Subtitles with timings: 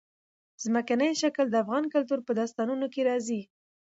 [0.63, 3.41] ځمکنی شکل د افغان کلتور په داستانونو کې راځي.